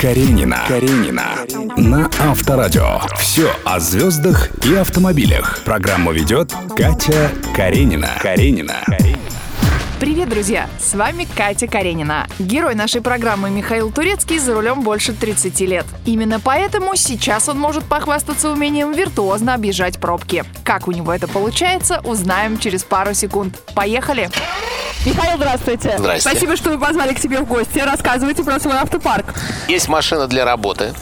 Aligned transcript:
Каренина. 0.00 0.64
Каренина. 0.68 1.24
На 1.76 2.10
Авторадио. 2.20 3.00
Все 3.18 3.50
о 3.64 3.80
звездах 3.80 4.50
и 4.64 4.74
автомобилях. 4.74 5.60
Программу 5.64 6.12
ведет 6.12 6.52
Катя 6.76 7.30
Каренина. 7.56 8.10
Каренина. 8.20 8.84
Привет, 10.00 10.28
друзья! 10.28 10.68
С 10.78 10.92
вами 10.94 11.26
Катя 11.34 11.66
Каренина. 11.66 12.26
Герой 12.38 12.74
нашей 12.74 13.00
программы 13.00 13.48
Михаил 13.48 13.90
Турецкий 13.90 14.38
за 14.38 14.52
рулем 14.52 14.82
больше 14.82 15.14
30 15.14 15.60
лет. 15.60 15.86
Именно 16.04 16.40
поэтому 16.40 16.94
сейчас 16.94 17.48
он 17.48 17.58
может 17.58 17.84
похвастаться 17.84 18.50
умением 18.50 18.92
виртуозно 18.92 19.54
объезжать 19.54 19.98
пробки. 19.98 20.44
Как 20.62 20.88
у 20.88 20.92
него 20.92 21.12
это 21.12 21.26
получается, 21.26 22.00
узнаем 22.04 22.58
через 22.58 22.84
пару 22.84 23.14
секунд. 23.14 23.58
Поехали! 23.74 24.28
Михаил, 25.04 25.36
здравствуйте. 25.36 25.94
Здрасте. 25.98 26.28
Спасибо, 26.28 26.56
что 26.56 26.70
вы 26.70 26.78
позвали 26.78 27.12
к 27.12 27.18
себе 27.18 27.40
в 27.40 27.46
гости. 27.46 27.78
Рассказывайте 27.78 28.42
про 28.42 28.58
свой 28.58 28.76
автопарк. 28.76 29.26
Есть 29.68 29.88
машина 29.88 30.26
для 30.26 30.44
работы. 30.44 30.94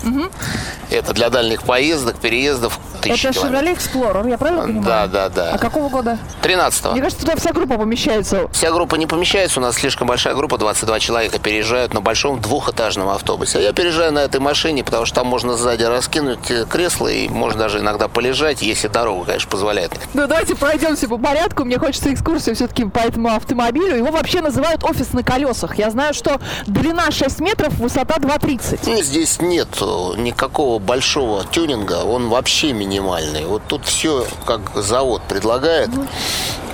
Это 0.90 1.12
для 1.14 1.30
дальних 1.30 1.62
поездок, 1.62 2.16
переездов. 2.16 2.78
Тысячи 3.02 3.26
Это 3.26 3.38
километров. 3.38 3.62
Chevrolet 3.62 4.12
Explorer, 4.22 4.30
я 4.30 4.38
правильно 4.38 4.62
понимаю? 4.62 4.84
Да, 4.84 5.06
да, 5.06 5.28
да. 5.28 5.50
А 5.54 5.58
какого 5.58 5.88
года? 5.88 6.18
13 6.42 6.92
Мне 6.92 7.02
кажется, 7.02 7.24
туда 7.24 7.36
вся 7.36 7.52
группа 7.52 7.76
помещается. 7.78 8.48
Вся 8.52 8.70
группа 8.70 8.96
не 8.96 9.06
помещается, 9.06 9.60
у 9.60 9.62
нас 9.62 9.76
слишком 9.76 10.06
большая 10.06 10.34
группа, 10.34 10.58
22 10.58 11.00
человека 11.00 11.38
переезжают 11.38 11.94
на 11.94 12.00
большом 12.00 12.40
двухэтажном 12.40 13.08
автобусе. 13.08 13.58
А 13.58 13.60
я 13.60 13.72
переезжаю 13.72 14.12
на 14.12 14.20
этой 14.20 14.40
машине, 14.40 14.84
потому 14.84 15.06
что 15.06 15.16
там 15.16 15.26
можно 15.26 15.56
сзади 15.56 15.84
раскинуть 15.84 16.50
э, 16.50 16.64
кресло 16.68 17.08
и 17.08 17.28
можно 17.28 17.60
даже 17.60 17.80
иногда 17.80 18.08
полежать, 18.08 18.62
если 18.62 18.88
дорога, 18.88 19.26
конечно, 19.26 19.50
позволяет. 19.50 19.92
Ну, 20.14 20.26
давайте 20.26 20.54
пройдемся 20.54 21.08
по 21.08 21.18
порядку. 21.18 21.64
Мне 21.64 21.78
хочется 21.78 22.12
экскурсию 22.12 22.54
все-таки 22.54 22.84
по 22.84 22.98
этому 22.98 23.28
автомобилю. 23.34 23.96
Его 23.96 24.10
вообще 24.10 24.40
называют 24.40 24.84
офис 24.84 25.12
на 25.12 25.22
колесах. 25.22 25.78
Я 25.78 25.90
знаю, 25.90 26.14
что 26.14 26.40
длина 26.66 27.10
6 27.10 27.40
метров, 27.40 27.74
высота 27.78 28.16
2,30. 28.16 28.80
Ну, 28.86 29.02
Здесь 29.02 29.40
нет 29.40 29.68
никакого 30.16 30.78
большого 30.78 31.44
тюнинга, 31.44 32.04
он 32.04 32.28
вообще 32.28 32.72
минимальный. 32.92 33.44
Вот 33.46 33.62
тут 33.66 33.86
все 33.86 34.26
как 34.46 34.60
завод 34.74 35.22
предлагает. 35.28 35.90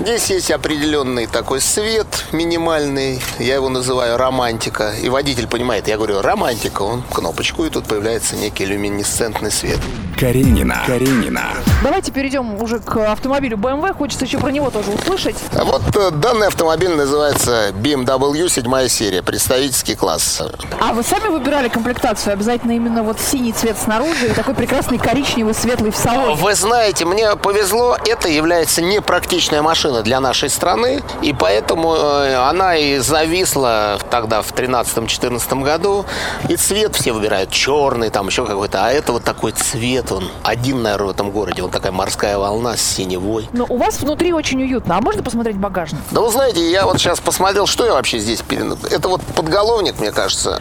Здесь 0.01 0.31
есть 0.31 0.51
определенный 0.53 1.27
такой 1.27 1.61
свет 1.61 2.07
минимальный, 2.31 3.21
я 3.41 3.57
его 3.57 3.69
называю 3.69 4.17
романтика. 4.17 4.93
И 5.03 5.09
водитель 5.09 5.49
понимает, 5.49 5.89
я 5.89 5.97
говорю 5.97 6.23
романтика, 6.23 6.83
он 6.83 7.03
кнопочку, 7.03 7.65
и 7.65 7.71
тут 7.71 7.85
появляется 7.87 8.37
некий 8.37 8.65
люминесцентный 8.65 9.51
свет. 9.51 9.81
Каренина. 10.17 10.83
Каренина. 10.87 11.47
Давайте 11.83 12.13
перейдем 12.13 12.61
уже 12.63 12.79
к 12.79 12.97
автомобилю 13.11 13.57
BMW. 13.57 13.93
Хочется 13.93 14.25
еще 14.25 14.39
про 14.39 14.51
него 14.51 14.71
тоже 14.71 14.91
услышать. 14.91 15.37
А 15.53 15.65
вот 15.65 15.83
э, 15.97 16.11
данный 16.13 16.47
автомобиль 16.49 16.91
называется 16.91 17.71
BMW 17.71 18.49
7 18.49 18.89
серия, 18.89 19.23
представительский 19.23 19.95
класс. 19.97 20.43
А 20.81 20.93
вы 20.93 21.03
сами 21.03 21.29
выбирали 21.29 21.69
комплектацию? 21.69 22.33
Обязательно 22.33 22.73
именно 22.73 23.03
вот 23.03 23.21
синий 23.21 23.53
цвет 23.53 23.77
снаружи 23.79 24.29
и 24.29 24.33
такой 24.33 24.55
прекрасный 24.55 24.99
коричневый, 24.99 25.55
светлый 25.55 25.91
в 25.91 25.97
салоне. 25.97 26.35
Вы 26.35 26.55
знаете, 26.55 27.05
мне 27.05 27.37
повезло, 27.37 27.97
это 28.05 28.29
является 28.29 28.83
непрактичная 28.83 29.63
машина 29.63 29.88
для 30.03 30.21
нашей 30.21 30.51
страны, 30.51 31.03
и 31.23 31.33
поэтому 31.33 31.95
э, 31.95 32.35
она 32.35 32.77
и 32.77 32.99
зависла 32.99 33.99
тогда 34.11 34.43
в 34.43 34.53
13-14 34.53 35.63
году, 35.63 36.05
и 36.49 36.57
цвет 36.57 36.97
все 36.97 37.13
выбирают 37.13 37.51
черный, 37.51 38.11
там 38.11 38.29
еще 38.29 38.47
какой-то, 38.47 38.85
а 38.85 38.91
это 38.91 39.13
вот 39.13 39.25
такой 39.25 39.53
цвет, 39.53 40.13
он 40.13 40.31
один, 40.43 40.83
наверное, 40.83 41.09
в 41.09 41.11
этом 41.11 41.31
городе, 41.31 41.63
он 41.63 41.71
такая 41.71 41.93
морская 41.93 42.39
волна 42.39 42.77
с 42.77 42.81
синевой. 42.81 43.49
Но 43.53 43.67
у 43.69 43.77
вас 43.77 44.01
внутри 44.01 44.33
очень 44.33 44.63
уютно. 44.63 44.97
А 44.97 45.01
можно 45.01 45.23
посмотреть 45.23 45.57
багажник? 45.57 46.01
Да 46.11 46.21
вы 46.21 46.31
знаете, 46.31 46.71
я 46.71 46.85
вот 46.85 46.99
сейчас 46.99 47.21
посмотрел, 47.21 47.67
что 47.67 47.85
я 47.87 47.93
вообще 47.93 48.19
здесь. 48.19 48.43
Это 48.91 49.09
вот 49.09 49.23
подголовник, 49.35 49.99
мне 49.99 50.13
кажется. 50.13 50.61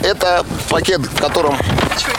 Это 0.00 0.44
пакет, 0.68 1.00
в 1.00 1.20
котором 1.20 1.56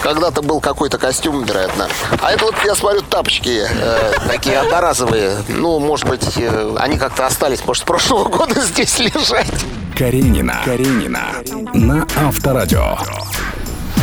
когда-то 0.01 0.41
был 0.41 0.59
какой-то 0.59 0.97
костюм, 0.97 1.43
вероятно. 1.43 1.87
А 2.21 2.31
это 2.31 2.45
вот, 2.45 2.55
я 2.65 2.75
смотрю, 2.75 3.01
тапочки 3.01 3.65
э, 3.69 4.13
такие 4.27 4.59
одноразовые. 4.59 5.37
Ну, 5.49 5.79
может 5.79 6.07
быть, 6.07 6.37
э, 6.37 6.75
они 6.79 6.97
как-то 6.97 7.25
остались, 7.25 7.65
может, 7.65 7.83
с 7.83 7.85
прошлого 7.85 8.29
года 8.29 8.61
здесь 8.61 8.99
лежать. 8.99 9.47
Каренина. 9.97 10.61
Каренина. 10.63 11.25
На 11.73 12.05
Авторадио. 12.15 12.97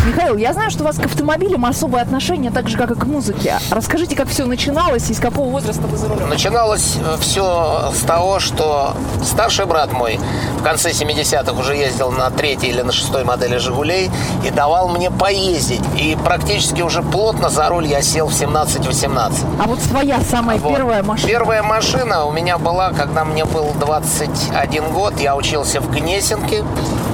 Михаил, 0.07 0.37
я 0.37 0.53
знаю, 0.53 0.71
что 0.71 0.83
у 0.83 0.87
вас 0.87 0.97
к 0.97 1.05
автомобилям 1.07 1.65
особое 1.65 2.03
отношение, 2.03 2.51
так 2.51 2.69
же, 2.69 2.77
как 2.77 2.91
и 2.91 2.95
к 2.95 3.05
музыке. 3.05 3.59
Расскажите, 3.71 4.15
как 4.15 4.29
все 4.29 4.45
начиналось 4.45 5.09
и 5.11 5.15
с 5.15 5.19
какого 5.19 5.49
возраста 5.49 5.81
вы 5.83 5.97
за 5.97 6.09
рулем? 6.09 6.29
Начиналось 6.29 6.99
все 7.21 7.91
с 7.95 8.01
того, 8.05 8.39
что 8.39 8.95
старший 9.23 9.65
брат 9.65 9.93
мой 9.93 10.21
в 10.59 10.63
конце 10.63 10.91
70-х 10.91 11.53
уже 11.59 11.77
ездил 11.77 12.11
на 12.11 12.31
третьей 12.31 12.69
или 12.69 12.83
на 12.83 12.93
шестой 12.93 13.25
модели 13.25 13.57
«Жигулей» 13.57 14.11
и 14.45 14.51
давал 14.51 14.89
мне 14.91 15.11
поездить. 15.11 15.83
И 15.99 16.19
практически 16.23 16.83
уже 16.83 17.03
плотно 17.03 17.49
за 17.49 17.67
руль 17.71 17.87
я 17.87 18.03
сел 18.03 18.29
в 18.29 18.33
17-18. 18.33 19.33
А 19.59 19.67
вот 19.67 19.81
своя 19.81 20.21
самая 20.21 20.59
Вот. 20.59 20.77
первая 20.77 21.03
машина. 21.03 21.29
Первая 21.29 21.63
машина 21.63 22.27
у 22.27 22.33
меня 22.33 22.59
была, 22.59 22.91
когда 22.91 23.25
мне 23.25 23.47
был 23.47 23.73
21 23.81 24.93
год. 24.93 25.19
Я 25.19 25.35
учился 25.35 25.81
в 25.81 25.91
Гнесинке. 25.91 26.63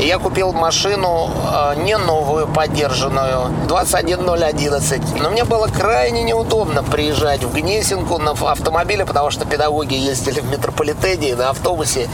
Я 0.01 0.19
купил 0.19 0.53
машину 0.53 1.31
э, 1.31 1.83
не 1.83 1.99
новую, 1.99 2.49
поддержанную, 2.49 3.51
21011. 3.69 5.21
Но 5.21 5.29
мне 5.29 5.45
было 5.45 5.67
крайне 5.67 6.23
неудобно 6.23 6.83
приезжать 6.83 7.45
в 7.45 7.53
Гнесинку 7.53 8.17
на 8.17 8.31
автомобиле, 8.31 9.05
потому 9.05 9.31
что 9.31 9.45
педагоги 9.45 9.95
ездили 9.95 10.41
в 10.41 10.51
метрополитене 10.51 11.37
на 11.37 11.51
автобусе. 11.51 12.09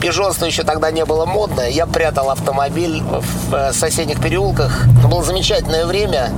Пижонство 0.00 0.44
еще 0.44 0.62
тогда 0.62 0.92
не 0.92 1.04
было 1.04 1.26
модно. 1.26 1.68
Я 1.68 1.86
прятал 1.86 2.30
автомобиль 2.30 3.02
в 3.02 3.54
э, 3.54 3.72
соседних 3.72 4.22
переулках. 4.22 4.86
Это 4.98 5.08
было 5.08 5.24
замечательное 5.24 5.84
время. 5.84 6.30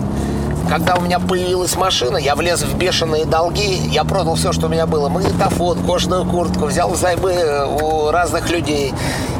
Когда 0.69 0.94
у 0.97 1.00
меня 1.00 1.19
появилась 1.20 1.76
машина, 1.76 2.16
я 2.16 2.34
влез 2.34 2.62
в 2.62 2.76
бешеные 2.76 3.25
долги, 3.26 3.76
я 3.91 4.04
продал 4.04 4.34
все, 4.34 4.52
что 4.52 4.66
у 4.66 4.69
меня 4.69 4.86
было. 4.86 5.08
Магнитофон, 5.08 5.84
кожаную 5.84 6.25
куртку, 6.25 6.66
взял 6.66 6.91
взаймы 6.91 7.32
э, 7.32 7.66
у 7.66 8.10
разных 8.10 8.50
людей. 8.50 8.94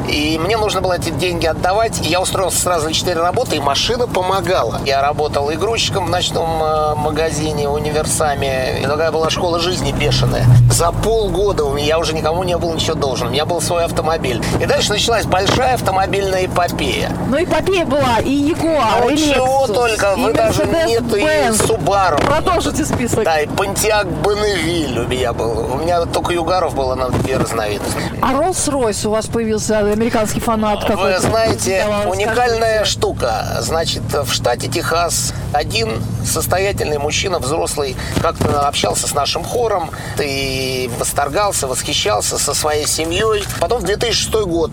И 0.07 0.37
мне 0.37 0.55
нужно 0.55 0.81
было 0.81 0.93
эти 0.93 1.09
деньги 1.09 1.47
отдавать. 1.47 2.05
И 2.05 2.09
я 2.09 2.21
устроился 2.21 2.61
сразу 2.61 2.85
на 2.87 2.93
4 2.93 3.19
работы, 3.19 3.55
и 3.55 3.59
машина 3.59 4.07
помогала. 4.07 4.79
Я 4.85 5.01
работал 5.01 5.49
и 5.49 5.55
грузчиком 5.55 6.05
в 6.05 6.09
ночном 6.09 6.61
э, 6.63 6.95
магазине, 6.95 7.67
универсаме. 7.67 8.81
И 8.81 8.83
такая 8.85 9.11
была 9.11 9.29
школа 9.29 9.59
жизни 9.59 9.91
бешеная. 9.91 10.45
За 10.71 10.91
полгода 10.91 11.65
у 11.65 11.73
меня 11.73 11.85
я 11.85 11.99
уже 11.99 12.13
никому 12.13 12.43
не 12.43 12.57
был 12.57 12.73
ничего 12.73 12.95
должен. 12.95 13.27
У 13.27 13.31
меня 13.31 13.45
был 13.45 13.61
свой 13.61 13.85
автомобиль. 13.85 14.41
И 14.61 14.65
дальше 14.65 14.91
началась 14.91 15.25
большая 15.25 15.73
автомобильная 15.75 16.45
эпопея. 16.45 17.11
Ну, 17.27 17.43
эпопея 17.43 17.85
была 17.85 18.19
и 18.23 18.31
Ягуар, 18.31 19.01
Ну, 19.01 19.09
и 19.09 19.17
чего 19.17 19.65
Lexus, 19.65 19.73
только, 19.73 20.13
и 20.13 20.21
вы 20.21 20.33
даже 20.33 20.65
нету 20.65 21.14
и 21.15 21.21
Mercedes-Benz. 21.23 21.67
Subaru. 21.67 22.17
Продолжите 22.25 22.85
список. 22.85 23.23
Да, 23.23 23.39
и 23.39 23.47
Понтиак 23.47 24.07
Бонневиль 24.21 24.99
у 24.99 25.07
меня 25.07 25.33
был. 25.33 25.73
У 25.73 25.77
меня 25.77 26.05
только 26.05 26.33
Югаров 26.33 26.75
было 26.75 26.95
на 26.95 27.09
две 27.09 27.37
разновидности. 27.37 27.97
А 28.21 28.33
Rolls-Royce 28.33 29.07
у 29.07 29.11
вас 29.11 29.27
появился 29.27 29.79
американский 29.79 30.39
фанат 30.39 30.81
Вы 30.83 30.87
какой-то? 30.87 31.21
знаете, 31.21 31.83
Давай, 31.85 32.07
уникальная 32.11 32.79
расскажите. 32.81 32.85
штука. 32.91 33.45
Значит, 33.61 34.03
в 34.13 34.31
штате 34.33 34.67
Техас 34.67 35.33
один 35.53 36.01
состоятельный 36.25 36.97
мужчина, 36.97 37.39
взрослый, 37.39 37.95
как-то 38.21 38.67
общался 38.67 39.07
с 39.07 39.13
нашим 39.13 39.43
хором 39.43 39.89
и 40.19 40.89
восторгался, 40.99 41.67
восхищался 41.67 42.37
со 42.37 42.53
своей 42.53 42.87
семьей. 42.87 43.43
Потом 43.59 43.79
в 43.81 43.83
2006 43.85 44.45
год. 44.45 44.71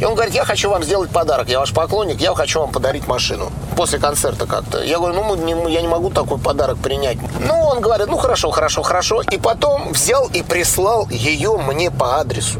И 0.00 0.04
он 0.04 0.14
говорит, 0.14 0.34
я 0.34 0.44
хочу 0.44 0.70
вам 0.70 0.82
сделать 0.82 1.10
подарок. 1.10 1.48
Я 1.48 1.60
ваш 1.60 1.72
поклонник, 1.72 2.20
я 2.20 2.34
хочу 2.34 2.60
вам 2.60 2.70
подарить 2.72 3.06
машину. 3.06 3.50
После 3.76 3.98
концерта 3.98 4.46
как-то. 4.46 4.82
Я 4.82 4.98
говорю, 4.98 5.14
ну, 5.14 5.22
мы 5.24 5.36
не- 5.36 5.54
мы- 5.54 5.70
я 5.70 5.82
не 5.84 5.88
могу 5.88 6.08
такой 6.08 6.38
подарок 6.38 6.78
принять. 6.78 7.18
Ну, 7.40 7.54
он 7.54 7.82
говорит, 7.82 8.06
ну, 8.06 8.16
хорошо, 8.16 8.50
хорошо, 8.50 8.82
хорошо. 8.82 9.20
И 9.20 9.36
потом 9.36 9.92
взял 9.92 10.26
и 10.32 10.42
прислал 10.42 11.06
ее 11.10 11.58
мне 11.58 11.90
по 11.90 12.20
адресу. 12.20 12.58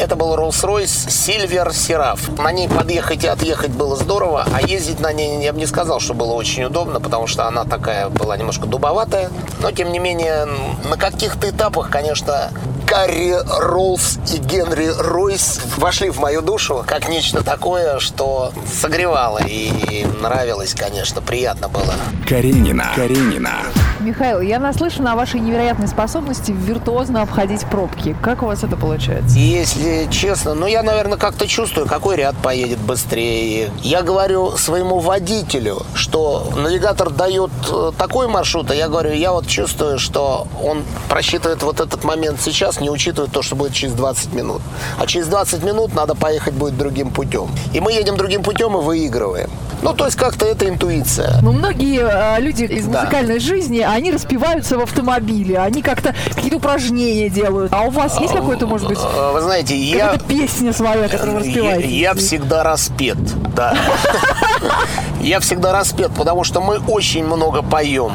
Это 0.00 0.16
был 0.16 0.34
Rolls-Royce 0.34 1.08
Silver 1.08 1.68
Seraph. 1.68 2.42
На 2.42 2.52
ней 2.52 2.70
подъехать 2.70 3.22
и 3.22 3.26
отъехать 3.26 3.70
было 3.70 3.96
здорово, 3.96 4.46
а 4.50 4.62
ездить 4.62 4.98
на 4.98 5.12
ней 5.12 5.44
я 5.44 5.52
бы 5.52 5.58
не 5.58 5.66
сказал, 5.66 6.00
что 6.00 6.14
было 6.14 6.32
очень 6.32 6.64
удобно, 6.64 7.00
потому 7.00 7.26
что 7.26 7.46
она 7.46 7.64
такая 7.64 8.08
была 8.08 8.38
немножко 8.38 8.66
дубоватая. 8.66 9.30
Но, 9.60 9.70
тем 9.72 9.92
не 9.92 9.98
менее, 9.98 10.48
на 10.88 10.96
каких-то 10.96 11.50
этапах, 11.50 11.90
конечно, 11.90 12.50
Гарри 12.86 13.36
Роллс 13.58 14.18
и 14.32 14.38
Генри 14.38 14.90
Ройс 14.96 15.60
вошли 15.76 16.08
в 16.08 16.18
мою 16.18 16.40
душу 16.40 16.82
как 16.86 17.10
нечто 17.10 17.44
такое, 17.44 17.98
что 17.98 18.52
согревало 18.72 19.40
и 19.46 20.06
нравилось, 20.22 20.74
конечно, 20.74 21.20
приятно 21.20 21.68
было. 21.68 21.94
Каренина. 22.26 22.92
Каренина. 22.96 23.58
Михаил, 24.00 24.40
я 24.40 24.58
наслышана 24.58 25.12
о 25.12 25.16
вашей 25.16 25.40
невероятной 25.40 25.86
способности 25.86 26.52
виртуозно 26.52 27.20
обходить 27.22 27.66
пробки. 27.66 28.16
Как 28.22 28.42
у 28.42 28.46
вас 28.46 28.64
это 28.64 28.76
получается? 28.76 29.38
Если 29.38 30.08
честно, 30.10 30.54
ну 30.54 30.66
я, 30.66 30.82
наверное, 30.82 31.18
как-то 31.18 31.46
чувствую, 31.46 31.86
какой 31.86 32.16
ряд 32.16 32.34
поедет 32.36 32.78
быстрее. 32.78 33.70
Я 33.82 34.02
говорю 34.02 34.52
своему 34.56 35.00
водителю, 35.00 35.82
что 35.94 36.50
навигатор 36.56 37.10
дает 37.10 37.50
э, 37.70 37.92
такой 37.98 38.26
маршрут, 38.28 38.70
а 38.70 38.74
я 38.74 38.88
говорю, 38.88 39.12
я 39.12 39.32
вот 39.32 39.46
чувствую, 39.46 39.98
что 39.98 40.46
он 40.64 40.82
просчитывает 41.10 41.62
вот 41.62 41.80
этот 41.80 42.02
момент 42.02 42.40
сейчас, 42.40 42.80
не 42.80 42.88
учитывают 42.88 43.32
то, 43.32 43.42
что 43.42 43.54
будет 43.54 43.74
через 43.74 43.92
20 43.94 44.32
минут. 44.32 44.62
А 44.98 45.06
через 45.06 45.26
20 45.26 45.62
минут 45.62 45.94
надо 45.94 46.14
поехать 46.14 46.54
будет 46.54 46.78
другим 46.78 47.10
путем. 47.10 47.50
И 47.74 47.80
мы 47.80 47.92
едем 47.92 48.16
другим 48.16 48.42
путем 48.42 48.76
и 48.78 48.80
выигрываем. 48.80 49.50
Ну, 49.82 49.94
то 49.94 50.04
есть 50.04 50.16
как-то 50.16 50.44
это 50.44 50.68
интуиция. 50.68 51.38
Ну, 51.42 51.52
многие 51.52 52.00
э, 52.02 52.40
люди 52.40 52.64
из 52.64 52.86
Да. 52.86 53.00
музыкальной 53.00 53.38
жизни, 53.40 53.78
они 53.94 54.10
распиваются 54.12 54.78
в 54.78 54.82
автомобиле, 54.82 55.58
они 55.58 55.82
как-то 55.82 56.14
какие-то 56.34 56.56
упражнения 56.56 57.28
делают. 57.28 57.72
А 57.72 57.82
у 57.82 57.90
вас 57.90 58.18
есть 58.20 58.32
какой-то, 58.34 58.66
может 58.66 58.88
быть, 58.88 58.98
Э, 59.00 59.32
Вы 59.32 59.40
знаете, 59.40 59.76
я... 59.76 60.16
песня 60.28 60.72
своя, 60.72 61.08
которую 61.08 61.38
вы 61.40 61.46
Я, 61.46 61.48
распеваете? 61.48 61.88
я 61.88 62.14
всегда 62.14 62.62
распет, 62.64 63.18
да. 63.54 63.74
Я 65.20 65.38
всегда 65.40 65.72
распет, 65.72 66.12
потому 66.14 66.44
что 66.44 66.60
мы 66.62 66.78
очень 66.78 67.24
много 67.26 67.62
поем. 67.62 68.12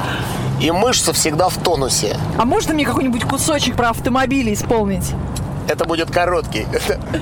И 0.60 0.72
мышцы 0.72 1.14
всегда 1.14 1.50
в 1.50 1.58
тонусе. 1.58 2.18
А 2.38 2.46
можно 2.46 2.74
мне 2.74 2.84
какой-нибудь 2.86 3.24
кусочек 3.26 3.76
про 3.76 3.90
автомобили 3.90 4.54
исполнить? 4.54 5.12
Это 5.68 5.86
будет 5.86 6.12
короткий. 6.12 6.68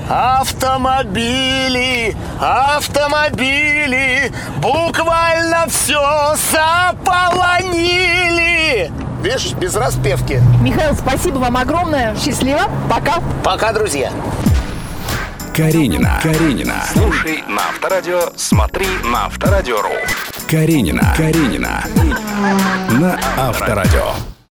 Автомобили, 0.08 1.34
автомобили, 2.40 4.32
буквально 4.58 5.66
все 5.68 6.36
заполонили. 6.52 8.04
Видишь, 9.22 9.52
без 9.54 9.74
распевки. 9.74 10.40
Михаил, 10.60 10.94
спасибо 10.94 11.38
вам 11.38 11.56
огромное. 11.56 12.14
Счастливо. 12.16 12.70
Пока. 12.90 13.22
Пока, 13.42 13.72
друзья. 13.72 14.10
Каренина. 15.56 16.18
Каренина. 16.22 16.82
Слушай 16.92 17.44
на 17.48 17.62
Авторадио, 17.68 18.32
смотри 18.36 18.88
на 19.04 19.26
Авторадио.ру. 19.26 19.88
Каренина. 20.50 21.14
Каренина. 21.16 21.84
На 22.90 23.18
Авторадио. 23.38 24.33